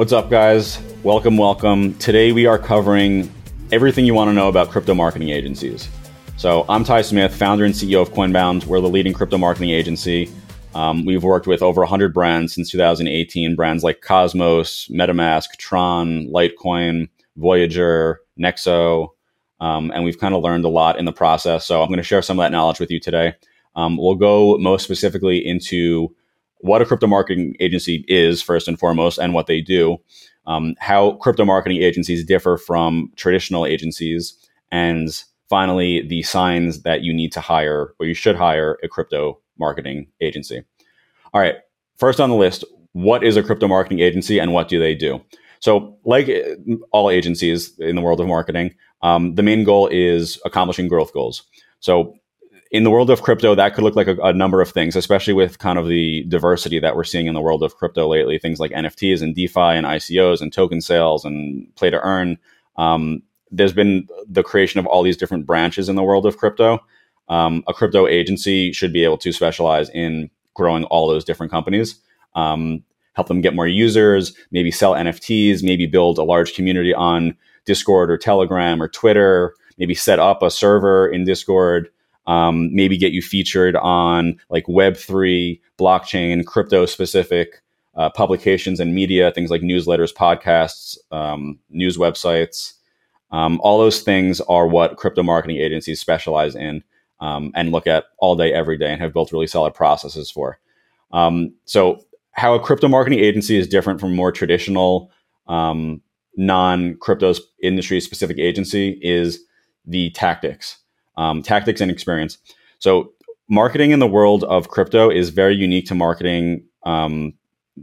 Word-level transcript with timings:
What's 0.00 0.14
up, 0.14 0.30
guys? 0.30 0.80
Welcome, 1.02 1.36
welcome. 1.36 1.92
Today 1.98 2.32
we 2.32 2.46
are 2.46 2.58
covering 2.58 3.30
everything 3.70 4.06
you 4.06 4.14
want 4.14 4.30
to 4.30 4.32
know 4.32 4.48
about 4.48 4.70
crypto 4.70 4.94
marketing 4.94 5.28
agencies. 5.28 5.90
So, 6.38 6.64
I'm 6.70 6.84
Ty 6.84 7.02
Smith, 7.02 7.36
founder 7.36 7.66
and 7.66 7.74
CEO 7.74 8.00
of 8.00 8.08
Coinbound. 8.14 8.64
We're 8.64 8.80
the 8.80 8.88
leading 8.88 9.12
crypto 9.12 9.36
marketing 9.36 9.68
agency. 9.68 10.30
Um, 10.74 11.04
we've 11.04 11.22
worked 11.22 11.46
with 11.46 11.60
over 11.60 11.82
100 11.82 12.14
brands 12.14 12.54
since 12.54 12.70
2018, 12.70 13.54
brands 13.54 13.84
like 13.84 14.00
Cosmos, 14.00 14.88
MetaMask, 14.88 15.58
Tron, 15.58 16.28
Litecoin, 16.28 17.10
Voyager, 17.36 18.20
Nexo, 18.40 19.08
um, 19.60 19.90
and 19.90 20.02
we've 20.02 20.18
kind 20.18 20.34
of 20.34 20.42
learned 20.42 20.64
a 20.64 20.70
lot 20.70 20.98
in 20.98 21.04
the 21.04 21.12
process. 21.12 21.66
So, 21.66 21.82
I'm 21.82 21.88
going 21.88 21.98
to 21.98 22.02
share 22.02 22.22
some 22.22 22.38
of 22.38 22.44
that 22.44 22.52
knowledge 22.52 22.80
with 22.80 22.90
you 22.90 23.00
today. 23.00 23.34
Um, 23.76 23.98
we'll 23.98 24.14
go 24.14 24.56
most 24.56 24.82
specifically 24.82 25.46
into 25.46 26.16
what 26.60 26.82
a 26.82 26.86
crypto 26.86 27.06
marketing 27.06 27.54
agency 27.60 28.04
is 28.08 28.42
first 28.42 28.68
and 28.68 28.78
foremost 28.78 29.18
and 29.18 29.34
what 29.34 29.46
they 29.46 29.60
do 29.60 29.98
um, 30.46 30.74
how 30.78 31.12
crypto 31.12 31.44
marketing 31.44 31.82
agencies 31.82 32.24
differ 32.24 32.56
from 32.56 33.12
traditional 33.16 33.66
agencies 33.66 34.36
and 34.72 35.22
finally 35.48 36.06
the 36.06 36.22
signs 36.22 36.82
that 36.82 37.02
you 37.02 37.12
need 37.12 37.32
to 37.32 37.40
hire 37.40 37.94
or 37.98 38.06
you 38.06 38.14
should 38.14 38.36
hire 38.36 38.78
a 38.82 38.88
crypto 38.88 39.38
marketing 39.58 40.06
agency. 40.20 40.62
All 41.32 41.40
right 41.40 41.56
first 41.96 42.20
on 42.20 42.30
the 42.30 42.36
list 42.36 42.64
what 42.92 43.22
is 43.22 43.36
a 43.36 43.42
crypto 43.42 43.68
marketing 43.68 44.00
agency 44.00 44.38
and 44.38 44.52
what 44.52 44.68
do 44.68 44.80
they 44.80 44.94
do? 44.94 45.20
So 45.60 45.96
like 46.04 46.28
uh, 46.28 46.76
all 46.90 47.10
agencies 47.10 47.78
in 47.78 47.94
the 47.94 48.02
world 48.02 48.20
of 48.20 48.26
marketing 48.26 48.74
um, 49.02 49.34
the 49.34 49.42
main 49.42 49.64
goal 49.64 49.88
is 49.88 50.40
accomplishing 50.44 50.88
growth 50.88 51.12
goals. 51.12 51.44
So 51.80 52.14
in 52.70 52.84
the 52.84 52.90
world 52.90 53.10
of 53.10 53.22
crypto, 53.22 53.54
that 53.54 53.74
could 53.74 53.82
look 53.82 53.96
like 53.96 54.06
a, 54.06 54.16
a, 54.22 54.32
number 54.32 54.60
of 54.60 54.70
things, 54.70 54.94
especially 54.94 55.32
with 55.32 55.58
kind 55.58 55.78
of 55.78 55.88
the 55.88 56.24
diversity 56.28 56.78
that 56.78 56.94
we're 56.94 57.04
seeing 57.04 57.26
in 57.26 57.34
the 57.34 57.40
world 57.40 57.62
of 57.64 57.76
crypto 57.76 58.06
lately. 58.06 58.38
Things 58.38 58.60
like 58.60 58.70
NFTs 58.70 59.22
and 59.22 59.34
DeFi 59.34 59.60
and 59.60 59.86
ICOs 59.86 60.40
and 60.40 60.52
token 60.52 60.80
sales 60.80 61.24
and 61.24 61.74
play 61.74 61.90
to 61.90 62.00
earn. 62.00 62.38
Um, 62.76 63.22
there's 63.50 63.72
been 63.72 64.06
the 64.28 64.44
creation 64.44 64.78
of 64.78 64.86
all 64.86 65.02
these 65.02 65.16
different 65.16 65.46
branches 65.46 65.88
in 65.88 65.96
the 65.96 66.04
world 66.04 66.26
of 66.26 66.36
crypto. 66.36 66.78
Um, 67.28 67.64
a 67.66 67.74
crypto 67.74 68.06
agency 68.06 68.72
should 68.72 68.92
be 68.92 69.04
able 69.04 69.18
to 69.18 69.32
specialize 69.32 69.90
in 69.90 70.30
growing 70.54 70.84
all 70.84 71.08
those 71.08 71.24
different 71.24 71.50
companies, 71.50 72.00
um, 72.34 72.84
help 73.14 73.28
them 73.28 73.40
get 73.40 73.54
more 73.54 73.66
users, 73.66 74.32
maybe 74.50 74.70
sell 74.70 74.94
NFTs, 74.94 75.62
maybe 75.62 75.86
build 75.86 76.18
a 76.18 76.22
large 76.22 76.54
community 76.54 76.94
on 76.94 77.36
Discord 77.66 78.10
or 78.10 78.18
Telegram 78.18 78.82
or 78.82 78.88
Twitter, 78.88 79.54
maybe 79.78 79.94
set 79.94 80.18
up 80.18 80.42
a 80.42 80.50
server 80.50 81.08
in 81.08 81.24
Discord 81.24 81.88
um, 82.30 82.72
maybe 82.72 82.96
get 82.96 83.10
you 83.10 83.22
featured 83.22 83.74
on 83.74 84.38
like 84.50 84.64
Web3, 84.66 85.60
blockchain, 85.76 86.46
crypto 86.46 86.86
specific 86.86 87.60
uh, 87.96 88.08
publications 88.08 88.78
and 88.78 88.94
media, 88.94 89.32
things 89.32 89.50
like 89.50 89.62
newsletters, 89.62 90.14
podcasts, 90.14 90.96
um, 91.10 91.58
news 91.70 91.96
websites. 91.98 92.74
Um, 93.32 93.60
all 93.64 93.80
those 93.80 94.02
things 94.02 94.40
are 94.42 94.68
what 94.68 94.96
crypto 94.96 95.24
marketing 95.24 95.56
agencies 95.56 95.98
specialize 95.98 96.54
in 96.54 96.84
um, 97.18 97.50
and 97.56 97.72
look 97.72 97.88
at 97.88 98.04
all 98.18 98.36
day, 98.36 98.52
every 98.52 98.78
day, 98.78 98.92
and 98.92 99.02
have 99.02 99.12
built 99.12 99.32
really 99.32 99.48
solid 99.48 99.74
processes 99.74 100.30
for. 100.30 100.60
Um, 101.10 101.52
so, 101.64 102.00
how 102.30 102.54
a 102.54 102.60
crypto 102.60 102.86
marketing 102.86 103.18
agency 103.18 103.56
is 103.56 103.66
different 103.66 103.98
from 103.98 104.14
more 104.14 104.30
traditional 104.30 105.10
um, 105.48 106.00
non 106.36 106.94
crypto 106.98 107.34
industry 107.60 108.00
specific 108.00 108.38
agency 108.38 109.00
is 109.02 109.40
the 109.84 110.10
tactics 110.10 110.79
um, 111.20 111.42
tactics 111.42 111.82
and 111.82 111.90
experience. 111.90 112.38
So, 112.78 113.12
marketing 113.48 113.90
in 113.90 113.98
the 113.98 114.06
world 114.06 114.42
of 114.44 114.68
crypto 114.68 115.10
is 115.10 115.28
very 115.28 115.54
unique 115.54 115.86
to 115.86 115.94
marketing 115.94 116.64
um, 116.84 117.34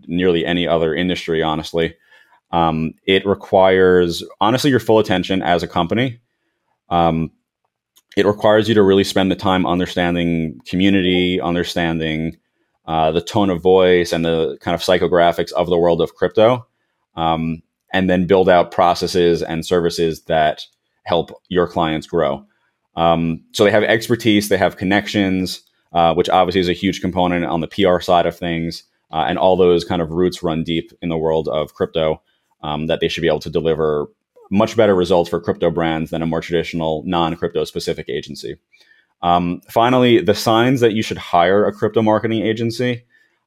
nearly 0.08 0.46
any 0.46 0.68
other 0.68 0.96
industry, 0.96 1.44
honestly. 1.44 1.96
Um, 2.52 2.94
it 3.06 3.26
requires, 3.26 4.24
honestly, 4.42 4.72
your 4.72 4.80
full 4.80 5.00
attention 5.00 5.44
as 5.44 5.62
a 5.62 5.68
company. 5.68 6.20
Um, 6.90 7.32
it 8.16 8.26
requires 8.26 8.68
you 8.68 8.74
to 8.74 8.82
really 8.82 9.04
spend 9.04 9.30
the 9.30 9.36
time 9.36 9.68
understanding 9.68 10.60
community, 10.66 11.40
understanding 11.40 12.38
uh, 12.88 13.12
the 13.12 13.22
tone 13.22 13.52
of 13.52 13.62
voice 13.62 14.12
and 14.14 14.26
the 14.26 14.58
kind 14.62 14.74
of 14.74 14.82
psychographics 14.82 15.52
of 15.52 15.68
the 15.68 15.78
world 15.78 16.02
of 16.02 16.16
crypto, 16.16 16.66
um, 17.16 17.62
and 17.94 18.10
then 18.10 18.26
build 18.26 18.50
out 18.50 18.72
processes 18.72 19.44
and 19.44 19.64
services 19.66 20.24
that 20.24 20.66
help 21.04 21.30
your 21.50 21.68
clients 21.68 22.08
grow. 22.08 22.44
Um, 22.98 23.44
so 23.54 23.64
they 23.64 23.72
have 23.72 23.84
expertise, 23.84 24.50
they 24.50 24.58
have 24.58 24.76
connections, 24.76 25.62
uh, 25.94 26.14
which 26.16 26.30
obviously 26.30 26.60
is 26.60 26.68
a 26.68 26.74
huge 26.74 27.00
component 27.00 27.46
on 27.46 27.62
the 27.62 27.68
PR 27.68 28.02
side 28.02 28.26
of 28.26 28.38
things. 28.38 28.84
Uh, 29.12 29.24
and 29.28 29.40
all 29.40 29.56
those 29.56 29.86
kind 29.86 30.02
of 30.02 30.12
roots 30.12 30.44
run 30.44 30.64
deep 30.64 30.92
in 31.02 31.08
the 31.08 31.18
world 31.18 31.48
of 31.48 31.74
crypto 31.74 32.22
um, 32.62 32.88
that 32.88 33.00
they 33.00 33.08
should 33.08 33.22
be 33.22 33.28
able 33.28 33.40
to 33.40 33.50
deliver 33.50 34.08
much 34.52 34.76
better 34.76 34.96
results 34.96 35.30
for 35.30 35.40
crypto 35.40 35.70
brands 35.72 36.12
than 36.12 36.22
a 36.22 36.26
more 36.26 36.42
traditional 36.42 37.04
non-crypto 37.06 37.64
specific 37.64 38.10
agency. 38.10 38.58
Um, 39.22 39.62
finally, 39.70 40.22
the 40.22 40.36
signs 40.36 40.82
that 40.82 40.94
you 40.94 41.02
should 41.02 41.18
hire 41.18 41.66
a 41.66 41.74
crypto 41.74 42.02
marketing 42.02 42.44
agency. 42.44 43.06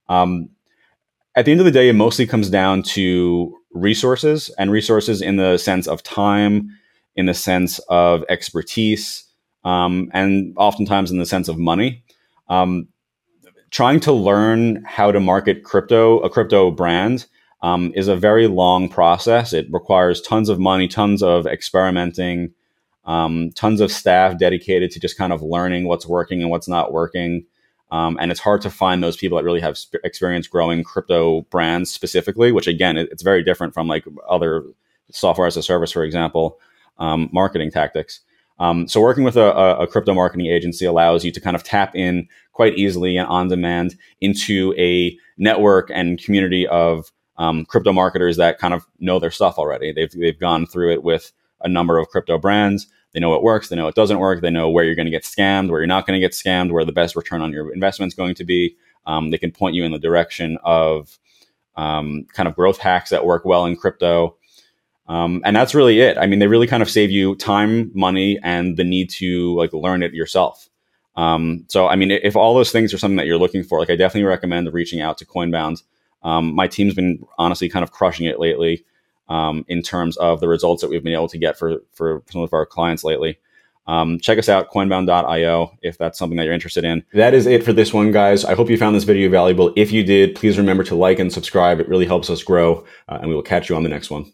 Um, 0.08 0.48
at 1.36 1.44
the 1.44 1.52
end 1.52 1.60
of 1.60 1.64
the 1.64 1.70
day, 1.70 1.88
it 1.88 1.94
mostly 1.94 2.26
comes 2.26 2.50
down 2.50 2.82
to 2.82 3.56
resources 3.72 4.50
and 4.58 4.70
resources 4.70 5.22
in 5.22 5.36
the 5.36 5.58
sense 5.58 5.86
of 5.86 6.02
time, 6.02 6.68
in 7.16 7.26
the 7.26 7.34
sense 7.34 7.78
of 7.88 8.24
expertise, 8.28 9.24
um, 9.64 10.10
and 10.12 10.54
oftentimes 10.56 11.10
in 11.10 11.18
the 11.18 11.26
sense 11.26 11.48
of 11.48 11.58
money. 11.58 12.02
Um, 12.48 12.88
trying 13.70 14.00
to 14.00 14.12
learn 14.12 14.82
how 14.84 15.12
to 15.12 15.20
market 15.20 15.62
crypto, 15.62 16.18
a 16.20 16.30
crypto 16.30 16.70
brand, 16.70 17.26
um, 17.62 17.92
is 17.94 18.08
a 18.08 18.16
very 18.16 18.46
long 18.46 18.88
process. 18.88 19.52
It 19.52 19.66
requires 19.70 20.20
tons 20.20 20.48
of 20.48 20.58
money, 20.58 20.88
tons 20.88 21.22
of 21.22 21.46
experimenting, 21.46 22.52
um, 23.04 23.50
tons 23.54 23.80
of 23.80 23.92
staff 23.92 24.38
dedicated 24.38 24.90
to 24.92 25.00
just 25.00 25.16
kind 25.16 25.32
of 25.32 25.42
learning 25.42 25.86
what's 25.86 26.06
working 26.06 26.42
and 26.42 26.50
what's 26.50 26.68
not 26.68 26.92
working. 26.92 27.44
Um, 27.92 28.16
and 28.20 28.30
it's 28.30 28.40
hard 28.40 28.62
to 28.62 28.70
find 28.70 29.02
those 29.02 29.16
people 29.16 29.36
that 29.36 29.44
really 29.44 29.60
have 29.60 29.76
sp- 29.76 30.02
experience 30.04 30.46
growing 30.46 30.84
crypto 30.84 31.42
brands 31.50 31.90
specifically, 31.90 32.52
which 32.52 32.66
again, 32.66 32.96
it, 32.96 33.08
it's 33.10 33.22
very 33.22 33.42
different 33.42 33.74
from 33.74 33.88
like 33.88 34.04
other 34.28 34.64
software 35.10 35.46
as 35.46 35.56
a 35.56 35.62
service, 35.62 35.90
for 35.90 36.04
example, 36.04 36.58
um, 36.98 37.28
marketing 37.32 37.70
tactics. 37.70 38.20
Um, 38.60 38.86
so 38.86 39.00
working 39.00 39.24
with 39.24 39.36
a, 39.36 39.54
a, 39.78 39.86
crypto 39.86 40.12
marketing 40.12 40.46
agency 40.46 40.84
allows 40.84 41.24
you 41.24 41.32
to 41.32 41.40
kind 41.40 41.56
of 41.56 41.64
tap 41.64 41.96
in 41.96 42.28
quite 42.52 42.76
easily 42.76 43.16
and 43.16 43.26
on 43.26 43.48
demand 43.48 43.96
into 44.20 44.74
a 44.76 45.16
network 45.38 45.90
and 45.92 46.22
community 46.22 46.66
of 46.68 47.10
um, 47.38 47.64
crypto 47.64 47.90
marketers 47.90 48.36
that 48.36 48.58
kind 48.58 48.74
of 48.74 48.86
know 48.98 49.18
their 49.18 49.30
stuff 49.30 49.56
already. 49.56 49.92
They've, 49.92 50.10
they've 50.12 50.38
gone 50.38 50.66
through 50.66 50.92
it 50.92 51.02
with 51.02 51.32
a 51.62 51.70
number 51.70 51.96
of 51.96 52.08
crypto 52.10 52.36
brands. 52.36 52.86
They 53.12 53.20
know 53.20 53.30
what 53.30 53.42
works. 53.42 53.68
They 53.68 53.76
know 53.76 53.86
what 53.86 53.94
doesn't 53.94 54.18
work. 54.18 54.42
They 54.42 54.50
know 54.50 54.68
where 54.68 54.84
you're 54.84 54.94
going 54.94 55.06
to 55.06 55.10
get 55.10 55.24
scammed, 55.24 55.70
where 55.70 55.80
you're 55.80 55.86
not 55.86 56.06
going 56.06 56.20
to 56.20 56.24
get 56.24 56.32
scammed, 56.32 56.70
where 56.70 56.84
the 56.84 56.92
best 56.92 57.16
return 57.16 57.40
on 57.40 57.52
your 57.52 57.72
investment 57.72 58.12
is 58.12 58.16
going 58.16 58.34
to 58.36 58.44
be. 58.44 58.76
Um, 59.06 59.30
they 59.30 59.38
can 59.38 59.52
point 59.52 59.74
you 59.74 59.84
in 59.84 59.92
the 59.92 59.98
direction 59.98 60.58
of 60.62 61.18
um, 61.76 62.26
kind 62.34 62.46
of 62.46 62.54
growth 62.54 62.78
hacks 62.78 63.08
that 63.08 63.24
work 63.24 63.46
well 63.46 63.64
in 63.64 63.74
crypto. 63.74 64.36
Um, 65.10 65.42
and 65.44 65.56
that's 65.56 65.74
really 65.74 66.00
it. 66.00 66.16
I 66.18 66.26
mean, 66.26 66.38
they 66.38 66.46
really 66.46 66.68
kind 66.68 66.84
of 66.84 66.88
save 66.88 67.10
you 67.10 67.34
time, 67.34 67.90
money, 67.94 68.38
and 68.44 68.76
the 68.76 68.84
need 68.84 69.10
to 69.10 69.56
like 69.56 69.72
learn 69.72 70.04
it 70.04 70.14
yourself. 70.14 70.68
Um, 71.16 71.64
so, 71.68 71.88
I 71.88 71.96
mean, 71.96 72.12
if 72.12 72.36
all 72.36 72.54
those 72.54 72.70
things 72.70 72.94
are 72.94 72.98
something 72.98 73.16
that 73.16 73.26
you're 73.26 73.36
looking 73.36 73.64
for, 73.64 73.80
like 73.80 73.90
I 73.90 73.96
definitely 73.96 74.28
recommend 74.28 74.72
reaching 74.72 75.00
out 75.00 75.18
to 75.18 75.26
Coinbound. 75.26 75.82
Um, 76.22 76.54
my 76.54 76.68
team's 76.68 76.94
been 76.94 77.26
honestly 77.38 77.68
kind 77.68 77.82
of 77.82 77.90
crushing 77.90 78.26
it 78.26 78.38
lately 78.38 78.84
um, 79.28 79.64
in 79.66 79.82
terms 79.82 80.16
of 80.18 80.38
the 80.38 80.46
results 80.46 80.80
that 80.80 80.90
we've 80.90 81.02
been 81.02 81.12
able 81.12 81.28
to 81.28 81.38
get 81.38 81.58
for 81.58 81.78
for 81.92 82.22
some 82.30 82.42
of 82.42 82.52
our 82.52 82.64
clients 82.64 83.02
lately. 83.02 83.40
Um, 83.88 84.20
check 84.20 84.38
us 84.38 84.48
out, 84.48 84.70
coinbound.io, 84.70 85.76
if 85.82 85.98
that's 85.98 86.20
something 86.20 86.36
that 86.36 86.44
you're 86.44 86.54
interested 86.54 86.84
in. 86.84 87.04
That 87.14 87.34
is 87.34 87.46
it 87.46 87.64
for 87.64 87.72
this 87.72 87.92
one, 87.92 88.12
guys. 88.12 88.44
I 88.44 88.54
hope 88.54 88.70
you 88.70 88.76
found 88.76 88.94
this 88.94 89.02
video 89.02 89.28
valuable. 89.28 89.72
If 89.74 89.90
you 89.90 90.04
did, 90.04 90.36
please 90.36 90.56
remember 90.56 90.84
to 90.84 90.94
like 90.94 91.18
and 91.18 91.32
subscribe. 91.32 91.80
It 91.80 91.88
really 91.88 92.06
helps 92.06 92.30
us 92.30 92.44
grow, 92.44 92.84
uh, 93.08 93.18
and 93.20 93.28
we 93.28 93.34
will 93.34 93.42
catch 93.42 93.68
you 93.68 93.74
on 93.74 93.82
the 93.82 93.88
next 93.88 94.08
one. 94.08 94.32